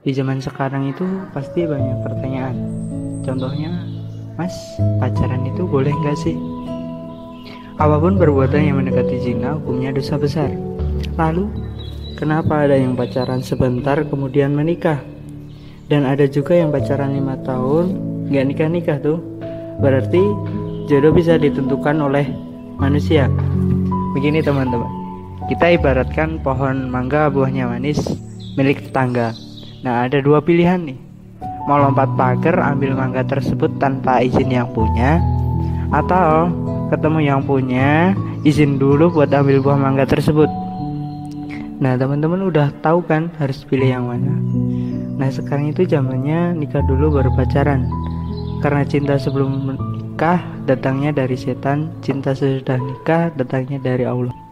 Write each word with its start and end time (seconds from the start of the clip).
di 0.00 0.16
zaman 0.16 0.40
sekarang 0.40 0.88
itu 0.88 1.04
pasti 1.36 1.68
banyak 1.68 2.00
pertanyaan. 2.00 2.56
Contohnya 3.20 3.68
mas 4.40 4.56
pacaran 4.96 5.44
itu 5.44 5.68
boleh 5.68 5.92
nggak 5.92 6.16
sih? 6.16 6.36
Apa 7.76 8.00
pun 8.00 8.16
perbuatan 8.16 8.64
yang 8.64 8.80
mendekati 8.80 9.20
zina 9.20 9.60
hukumnya 9.60 9.92
dosa 9.92 10.16
besar. 10.16 10.48
Lalu 11.20 11.52
kenapa 12.16 12.64
ada 12.64 12.80
yang 12.80 12.96
pacaran 12.96 13.44
sebentar 13.44 14.00
kemudian 14.08 14.56
menikah? 14.56 15.00
Dan 15.92 16.08
ada 16.08 16.24
juga 16.24 16.56
yang 16.56 16.72
pacaran 16.72 17.12
lima 17.12 17.36
tahun 17.44 17.92
nggak 18.32 18.44
nikah 18.48 18.68
nikah 18.72 18.98
tuh. 19.04 19.20
Berarti 19.84 20.20
jodoh 20.88 21.12
bisa 21.12 21.36
ditentukan 21.36 22.00
oleh 22.00 22.24
manusia. 22.80 23.28
Begini 24.16 24.40
teman-teman. 24.40 24.88
Kita 25.52 25.76
ibaratkan 25.76 26.40
pohon 26.40 26.88
mangga 26.88 27.28
buahnya 27.28 27.68
manis 27.68 28.00
milik 28.56 28.88
tetangga 28.88 29.49
Nah, 29.80 30.04
ada 30.04 30.20
dua 30.20 30.44
pilihan 30.44 30.76
nih. 30.84 30.98
Mau 31.64 31.80
lompat 31.80 32.12
pagar 32.16 32.56
ambil 32.60 32.92
mangga 32.92 33.24
tersebut 33.24 33.72
tanpa 33.80 34.20
izin 34.20 34.52
yang 34.52 34.68
punya 34.76 35.20
atau 35.88 36.52
ketemu 36.92 37.18
yang 37.24 37.40
punya 37.40 38.12
izin 38.44 38.76
dulu 38.76 39.08
buat 39.08 39.32
ambil 39.32 39.64
buah 39.64 39.78
mangga 39.80 40.04
tersebut. 40.04 40.48
Nah, 41.80 41.96
teman-teman 41.96 42.44
udah 42.44 42.68
tahu 42.84 43.00
kan 43.08 43.32
harus 43.40 43.64
pilih 43.64 43.88
yang 43.88 44.04
mana? 44.04 44.36
Nah, 45.16 45.32
sekarang 45.32 45.72
itu 45.72 45.88
zamannya 45.88 46.52
nikah 46.52 46.84
dulu 46.84 47.16
baru 47.16 47.32
pacaran. 47.32 47.88
Karena 48.60 48.84
cinta 48.84 49.16
sebelum 49.16 49.64
menikah 49.64 50.44
datangnya 50.68 51.16
dari 51.24 51.40
setan, 51.40 51.88
cinta 52.04 52.36
sesudah 52.36 52.76
nikah 52.76 53.32
datangnya 53.32 53.80
dari 53.80 54.04
Allah. 54.04 54.49